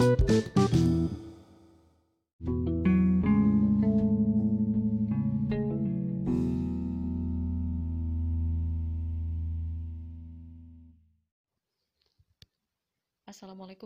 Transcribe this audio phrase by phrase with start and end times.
[0.00, 0.32] Assalamualaikum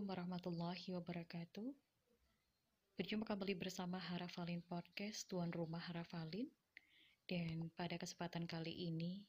[0.06, 1.66] warahmatullahi wabarakatuh.
[2.94, 6.46] Berjumpa kembali bersama Harafalin Podcast, tuan rumah Harafalin.
[7.26, 9.26] Dan pada kesempatan kali ini,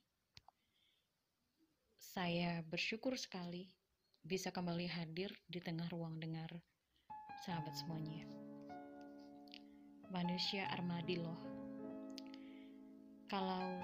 [1.98, 3.74] saya bersyukur sekali
[4.22, 6.54] bisa kembali hadir di tengah ruang dengar
[7.44, 8.24] sahabat semuanya.
[10.07, 11.36] Manusia armadillo.
[13.28, 13.76] Kalau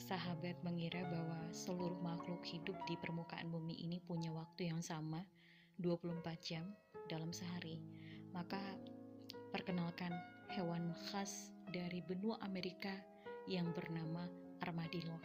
[0.00, 5.22] sahabat mengira bahwa seluruh makhluk hidup di permukaan bumi ini punya waktu yang sama,
[5.78, 6.64] 24 jam
[7.06, 7.78] dalam sehari,
[8.34, 8.58] maka
[9.54, 10.10] perkenalkan
[10.50, 12.90] hewan khas dari benua Amerika
[13.46, 14.26] yang bernama
[14.66, 15.22] armadillo.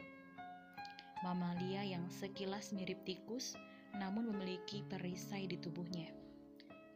[1.24, 3.56] Mamalia yang sekilas mirip tikus
[3.96, 6.23] namun memiliki perisai di tubuhnya.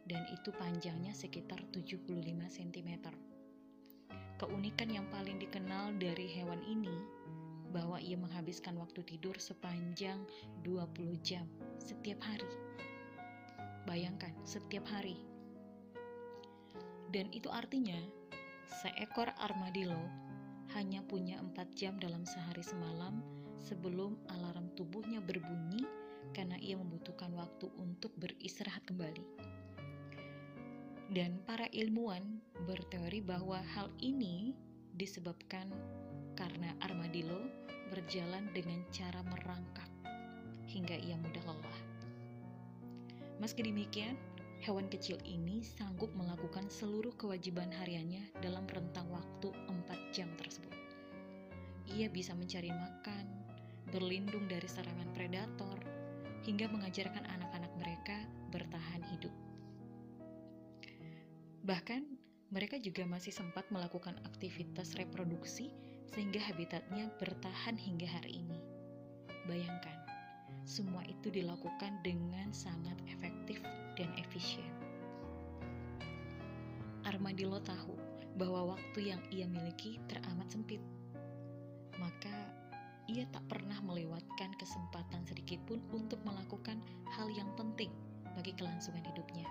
[0.08, 2.08] Dan itu panjangnya sekitar 75
[2.48, 2.90] cm.
[4.40, 6.96] Keunikan yang paling dikenal dari hewan ini
[7.68, 10.24] bahwa ia menghabiskan waktu tidur sepanjang
[10.64, 11.44] 20 jam
[11.76, 12.48] setiap hari
[13.88, 15.16] Bayangkan, setiap hari.
[17.08, 17.96] Dan itu artinya,
[18.84, 19.96] seekor armadillo
[20.76, 23.24] hanya punya empat jam dalam sehari semalam
[23.56, 25.88] sebelum alarm tubuhnya berbunyi
[26.36, 29.37] karena ia membutuhkan waktu untuk beristirahat kembali.
[31.08, 32.20] Dan para ilmuwan
[32.68, 34.52] berteori bahwa hal ini
[34.92, 35.72] disebabkan
[36.36, 37.48] karena armadillo
[37.88, 39.88] berjalan dengan cara merangkak
[40.68, 41.80] hingga ia mudah lelah.
[43.40, 44.20] Meski demikian,
[44.60, 50.76] hewan kecil ini sanggup melakukan seluruh kewajiban hariannya dalam rentang waktu 4 jam tersebut.
[51.88, 53.24] Ia bisa mencari makan,
[53.88, 55.80] berlindung dari serangan predator,
[56.44, 59.47] hingga mengajarkan anak-anak mereka bertahan hidup.
[61.68, 62.00] Bahkan,
[62.48, 65.68] mereka juga masih sempat melakukan aktivitas reproduksi
[66.08, 68.56] sehingga habitatnya bertahan hingga hari ini.
[69.44, 70.00] Bayangkan,
[70.64, 73.60] semua itu dilakukan dengan sangat efektif
[74.00, 74.64] dan efisien.
[77.04, 78.00] Armadillo tahu
[78.40, 80.80] bahwa waktu yang ia miliki teramat sempit.
[82.00, 82.48] Maka
[83.12, 86.80] ia tak pernah melewatkan kesempatan sedikit pun untuk melakukan
[87.12, 87.92] hal yang penting
[88.32, 89.44] bagi kelangsungan hidupnya.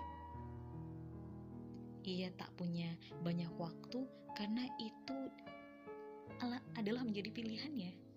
[2.08, 2.88] Ia tak punya
[3.20, 4.00] banyak waktu
[4.32, 5.18] karena itu
[6.78, 8.08] adalah menjadi pilihannya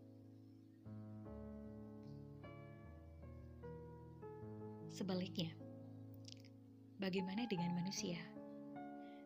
[5.02, 5.50] Sebaliknya,
[7.02, 8.22] bagaimana dengan manusia?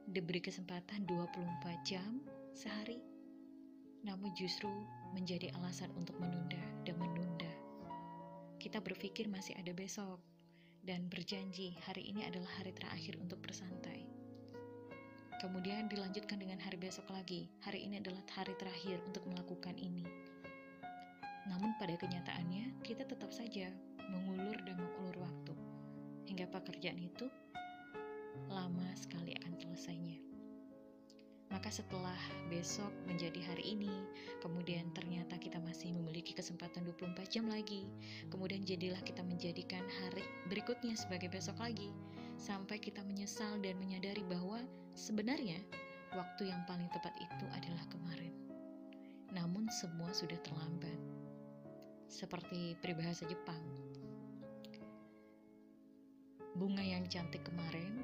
[0.07, 1.35] Diberi kesempatan 24
[1.83, 2.23] jam
[2.55, 3.03] sehari,
[4.07, 4.71] namun justru
[5.11, 7.51] menjadi alasan untuk menunda dan menunda.
[8.55, 10.23] Kita berpikir masih ada besok,
[10.87, 14.14] dan berjanji hari ini adalah hari terakhir untuk bersantai.
[15.35, 20.07] Kemudian dilanjutkan dengan hari besok lagi, hari ini adalah hari terakhir untuk melakukan ini.
[21.51, 23.67] Namun pada kenyataannya, kita tetap saja
[23.99, 25.53] mengulur dan mengulur waktu
[26.31, 27.27] hingga pekerjaan itu
[28.47, 30.23] lama sekali akan selesainya.
[31.51, 33.91] Maka setelah besok menjadi hari ini,
[34.39, 37.85] kemudian ternyata kita masih memiliki kesempatan 24 jam lagi,
[38.31, 41.91] kemudian jadilah kita menjadikan hari berikutnya sebagai besok lagi,
[42.39, 44.63] sampai kita menyesal dan menyadari bahwa
[44.95, 45.59] sebenarnya
[46.15, 48.33] waktu yang paling tepat itu adalah kemarin.
[49.35, 50.97] Namun semua sudah terlambat.
[52.07, 53.59] Seperti peribahasa Jepang,
[56.55, 57.99] Bunga yang cantik kemarin,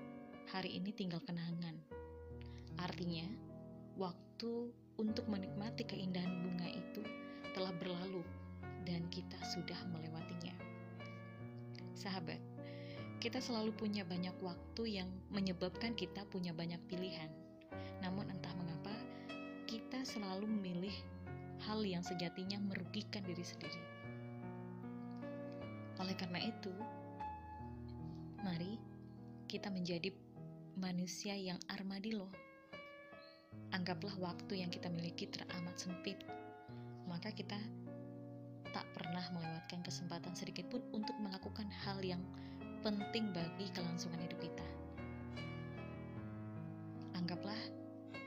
[0.52, 1.72] hari ini tinggal kenangan.
[2.84, 3.24] Artinya,
[3.96, 7.00] waktu untuk menikmati keindahan bunga itu
[7.56, 8.28] telah berlalu
[8.84, 10.52] dan kita sudah melewatinya.
[11.96, 12.44] Sahabat,
[13.22, 17.30] kita selalu punya banyak waktu yang menyebabkan kita punya banyak pilihan.
[18.02, 18.98] Namun entah mengapa,
[19.70, 20.96] kita selalu memilih
[21.70, 23.82] hal yang sejatinya merugikan diri sendiri.
[26.02, 26.74] Oleh karena itu,
[28.42, 28.74] Mari
[29.46, 30.10] kita menjadi
[30.74, 32.26] manusia yang armadillo.
[33.70, 36.18] Anggaplah waktu yang kita miliki teramat sempit,
[37.06, 37.62] maka kita
[38.74, 42.26] tak pernah melewatkan kesempatan sedikit pun untuk melakukan hal yang
[42.82, 44.68] penting bagi kelangsungan hidup kita.
[47.14, 47.62] Anggaplah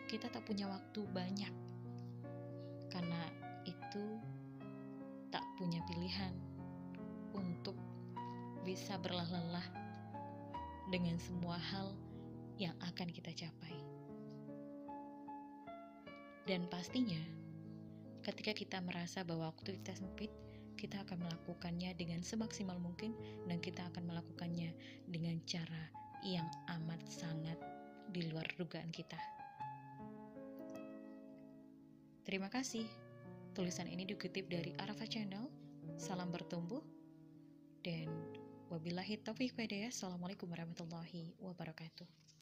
[0.06, 1.50] kita tak punya waktu banyak,
[2.86, 3.18] karena
[3.66, 4.06] itu
[5.34, 6.30] tak punya pilihan
[7.34, 7.74] untuk
[8.62, 9.66] bisa berlelah-lelah
[10.94, 11.90] dengan semua hal
[12.54, 13.74] yang akan kita capai.
[16.46, 17.18] Dan pastinya,
[18.22, 20.30] ketika kita merasa bahwa waktu kita sempit,
[20.74, 23.14] kita akan melakukannya dengan semaksimal mungkin
[23.46, 24.74] dan kita akan melakukannya
[25.08, 25.90] dengan cara
[26.24, 26.46] yang
[26.80, 27.58] amat sangat
[28.10, 29.18] di luar dugaan kita.
[32.24, 32.88] Terima kasih.
[33.52, 35.46] Tulisan ini dikutip dari Arafa Channel.
[36.00, 36.80] Salam bertumbuh.
[37.84, 38.08] Dan
[38.72, 42.33] wabillahi taufiq Assalamualaikum warahmatullahi wabarakatuh.